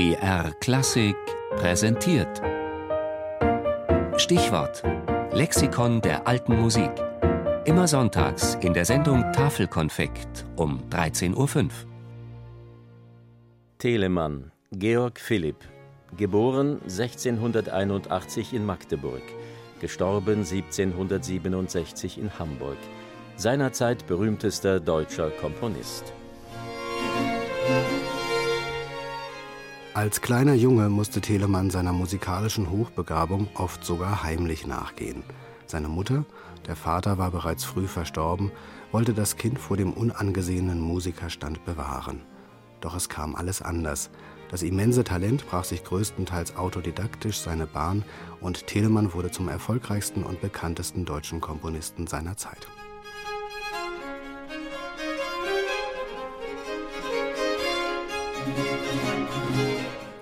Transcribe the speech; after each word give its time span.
BR 0.00 0.52
Klassik 0.60 1.14
präsentiert. 1.56 2.40
Stichwort: 4.16 4.82
Lexikon 5.30 6.00
der 6.00 6.26
alten 6.26 6.58
Musik. 6.58 6.90
Immer 7.66 7.86
sonntags 7.86 8.54
in 8.62 8.72
der 8.72 8.86
Sendung 8.86 9.30
Tafelkonfekt 9.34 10.46
um 10.56 10.80
13.05 10.88 11.36
Uhr. 11.36 11.68
Telemann, 13.76 14.50
Georg 14.72 15.20
Philipp, 15.20 15.68
geboren 16.16 16.80
1681 16.84 18.54
in 18.54 18.64
Magdeburg, 18.64 19.22
gestorben 19.82 20.46
1767 20.46 22.16
in 22.16 22.38
Hamburg, 22.38 22.78
seinerzeit 23.36 24.06
berühmtester 24.06 24.80
deutscher 24.80 25.28
Komponist. 25.28 26.14
Als 29.92 30.20
kleiner 30.20 30.54
Junge 30.54 30.88
musste 30.88 31.20
Telemann 31.20 31.68
seiner 31.68 31.92
musikalischen 31.92 32.70
Hochbegabung 32.70 33.48
oft 33.54 33.84
sogar 33.84 34.22
heimlich 34.22 34.64
nachgehen. 34.64 35.24
Seine 35.66 35.88
Mutter, 35.88 36.24
der 36.68 36.76
Vater 36.76 37.18
war 37.18 37.32
bereits 37.32 37.64
früh 37.64 37.88
verstorben, 37.88 38.52
wollte 38.92 39.14
das 39.14 39.36
Kind 39.36 39.58
vor 39.58 39.76
dem 39.76 39.92
unangesehenen 39.92 40.80
Musikerstand 40.80 41.64
bewahren. 41.64 42.22
Doch 42.80 42.94
es 42.94 43.08
kam 43.08 43.34
alles 43.34 43.62
anders. 43.62 44.10
Das 44.48 44.62
immense 44.62 45.02
Talent 45.02 45.44
brach 45.48 45.64
sich 45.64 45.82
größtenteils 45.82 46.56
autodidaktisch 46.56 47.40
seine 47.40 47.66
Bahn 47.66 48.04
und 48.40 48.68
Telemann 48.68 49.12
wurde 49.12 49.32
zum 49.32 49.48
erfolgreichsten 49.48 50.22
und 50.22 50.40
bekanntesten 50.40 51.04
deutschen 51.04 51.40
Komponisten 51.40 52.06
seiner 52.06 52.36
Zeit. 52.36 52.68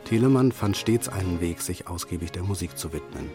Telemann 0.09 0.53
fand 0.53 0.75
stets 0.75 1.11
einen 1.11 1.43
Weg, 1.43 1.61
sich 1.61 1.87
ausgiebig 1.87 2.33
der 2.33 2.43
Musik 2.43 2.79
zu 2.79 2.95
widmen. 2.95 3.31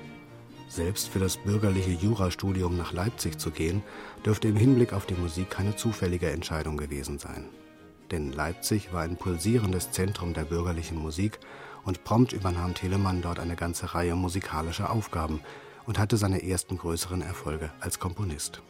Selbst 0.67 1.07
für 1.07 1.19
das 1.19 1.37
bürgerliche 1.37 1.91
Jurastudium 1.91 2.75
nach 2.75 2.93
Leipzig 2.93 3.37
zu 3.37 3.51
gehen, 3.51 3.83
dürfte 4.25 4.47
im 4.47 4.55
Hinblick 4.55 4.91
auf 4.91 5.05
die 5.05 5.13
Musik 5.13 5.51
keine 5.51 5.75
zufällige 5.75 6.31
Entscheidung 6.31 6.77
gewesen 6.77 7.19
sein. 7.19 7.47
Denn 8.09 8.31
Leipzig 8.31 8.91
war 8.91 9.03
ein 9.03 9.17
pulsierendes 9.17 9.91
Zentrum 9.91 10.33
der 10.33 10.45
bürgerlichen 10.45 10.97
Musik 10.97 11.37
und 11.83 12.03
prompt 12.03 12.33
übernahm 12.33 12.73
Telemann 12.73 13.21
dort 13.21 13.37
eine 13.37 13.55
ganze 13.55 13.93
Reihe 13.93 14.15
musikalischer 14.15 14.89
Aufgaben 14.89 15.41
und 15.85 15.99
hatte 15.99 16.17
seine 16.17 16.41
ersten 16.41 16.79
größeren 16.79 17.21
Erfolge 17.21 17.69
als 17.81 17.99
Komponist. 17.99 18.63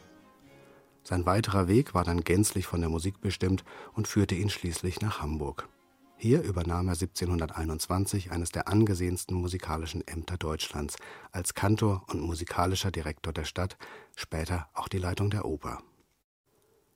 Sein 1.04 1.24
weiterer 1.24 1.68
Weg 1.68 1.94
war 1.94 2.04
dann 2.04 2.22
gänzlich 2.22 2.66
von 2.66 2.82
der 2.82 2.90
Musik 2.90 3.22
bestimmt 3.22 3.64
und 3.94 4.06
führte 4.06 4.34
ihn 4.34 4.50
schließlich 4.50 5.00
nach 5.00 5.22
Hamburg. 5.22 5.70
Hier 6.16 6.42
übernahm 6.42 6.88
er 6.88 6.94
1721 6.94 8.30
eines 8.30 8.50
der 8.50 8.68
angesehensten 8.68 9.36
musikalischen 9.36 10.06
Ämter 10.06 10.36
Deutschlands 10.38 10.96
als 11.32 11.54
Kantor 11.54 12.04
und 12.08 12.22
musikalischer 12.22 12.90
Direktor 12.90 13.32
der 13.32 13.44
Stadt, 13.44 13.76
später 14.16 14.68
auch 14.74 14.88
die 14.88 14.98
Leitung 14.98 15.30
der 15.30 15.44
Oper. 15.44 15.82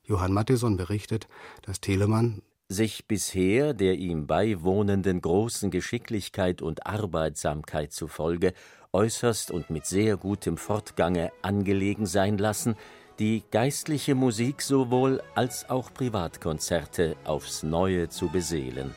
Johann 0.03 0.33
Mattison 0.33 0.77
berichtet, 0.77 1.27
dass 1.61 1.81
Telemann 1.81 2.41
sich 2.69 3.07
bisher 3.07 3.73
der 3.73 3.95
ihm 3.95 4.27
beiwohnenden 4.27 5.21
großen 5.21 5.71
Geschicklichkeit 5.71 6.61
und 6.61 6.85
Arbeitsamkeit 6.85 7.91
zufolge 7.91 8.53
äußerst 8.93 9.51
und 9.51 9.69
mit 9.69 9.85
sehr 9.85 10.17
gutem 10.17 10.57
Fortgange 10.57 11.31
angelegen 11.41 12.05
sein 12.05 12.37
lassen, 12.37 12.75
die 13.17 13.43
geistliche 13.51 14.15
Musik 14.15 14.61
sowohl 14.61 15.21
als 15.35 15.69
auch 15.69 15.93
Privatkonzerte 15.93 17.15
aufs 17.25 17.63
Neue 17.63 18.09
zu 18.09 18.29
beseelen. 18.29 18.95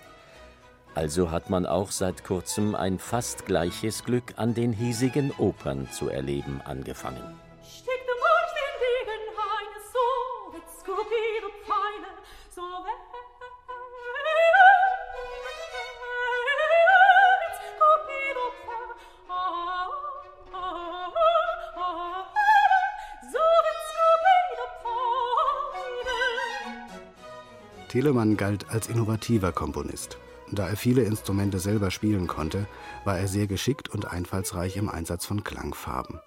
Also 0.95 1.31
hat 1.31 1.49
man 1.49 1.65
auch 1.65 1.91
seit 1.91 2.23
kurzem 2.23 2.75
ein 2.75 2.99
fast 2.99 3.47
gleiches 3.47 4.05
Glück 4.05 4.35
an 4.37 4.55
den 4.55 4.73
hiesigen 4.73 5.33
Opern 5.39 5.89
zu 5.91 6.09
erleben 6.09 6.61
angefangen. 6.65 7.41
Telemann 27.89 28.39
galt 28.39 28.71
als 28.71 28.89
innovativer 28.89 29.53
Komponist. 29.53 30.17
Da 30.53 30.69
er 30.69 30.77
viele 30.77 31.03
Instrumente 31.03 31.59
selber 31.59 31.91
spielen 31.91 32.27
konnte, 32.27 32.67
war 33.05 33.19
er 33.19 33.27
sehr 33.27 33.47
geschickt 33.47 33.89
und 33.89 34.05
einfallsreich 34.05 34.77
im 34.77 34.91
Einsatz 34.91 35.25
von 35.25 35.43
Klangfarben. 35.43 36.21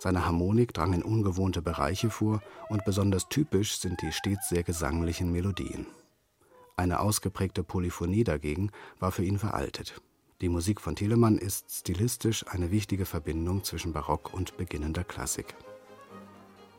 Seine 0.00 0.26
Harmonik 0.26 0.74
drang 0.74 0.92
in 0.92 1.04
ungewohnte 1.04 1.62
Bereiche 1.62 2.10
vor 2.10 2.42
und 2.68 2.84
besonders 2.84 3.28
typisch 3.28 3.78
sind 3.78 4.02
die 4.02 4.10
stets 4.10 4.48
sehr 4.48 4.64
gesanglichen 4.64 5.30
Melodien. 5.30 5.86
Eine 6.76 6.98
ausgeprägte 6.98 7.62
Polyphonie 7.62 8.24
dagegen 8.24 8.72
war 8.98 9.12
für 9.12 9.24
ihn 9.24 9.38
veraltet. 9.38 10.00
Die 10.40 10.48
Musik 10.48 10.80
von 10.80 10.96
Telemann 10.96 11.38
ist 11.38 11.70
stilistisch 11.70 12.44
eine 12.48 12.72
wichtige 12.72 13.06
Verbindung 13.06 13.62
zwischen 13.62 13.92
Barock 13.92 14.34
und 14.34 14.56
beginnender 14.56 15.04
Klassik. 15.04 15.54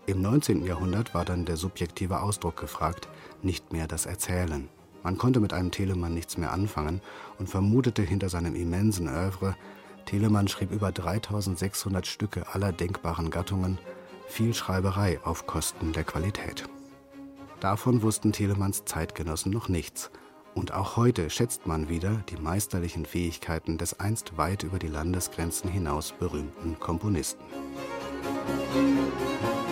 Im 0.08 0.22
19. 0.22 0.66
Jahrhundert 0.66 1.14
war 1.14 1.24
dann 1.24 1.46
der 1.46 1.56
subjektive 1.56 2.22
Ausdruck 2.22 2.58
gefragt, 2.58 3.08
nicht 3.44 3.72
mehr 3.72 3.88
das 3.88 4.08
Erzählen. 4.08 4.68
Man 5.04 5.18
konnte 5.18 5.40
mit 5.40 5.54
einem 5.54 5.72
Telemann 5.72 6.14
nichts 6.14 6.38
mehr 6.38 6.52
anfangen 6.52 7.02
und 7.40 7.50
vermutete 7.50 8.02
hinter 8.02 8.30
seinem 8.30 8.56
immensen 8.56 9.08
Œuvre, 9.10 9.56
Telemann 10.06 10.48
schrieb 10.48 10.72
über 10.72 10.92
3600 10.92 12.06
Stücke 12.06 12.46
aller 12.54 12.72
denkbaren 12.72 13.30
Gattungen, 13.30 13.78
viel 14.28 14.54
Schreiberei 14.54 15.20
auf 15.24 15.48
Kosten 15.48 15.94
der 15.94 16.04
Qualität. 16.04 16.66
Davon 17.60 18.02
wussten 18.02 18.32
Telemanns 18.32 18.86
Zeitgenossen 18.86 19.52
noch 19.52 19.70
nichts. 19.70 20.10
Und 20.54 20.74
auch 20.74 20.98
heute 20.98 21.30
schätzt 21.30 21.66
man 21.66 21.88
wieder 21.88 22.24
die 22.30 22.36
meisterlichen 22.36 23.06
Fähigkeiten 23.06 23.78
des 23.78 24.00
einst 24.00 24.36
weit 24.38 24.64
über 24.64 24.80
die 24.80 24.88
Landesgrenzen 24.88 25.70
hinaus 25.70 26.12
berühmten 26.12 26.78
Komponisten. 26.80 27.46
Musik 28.74 29.71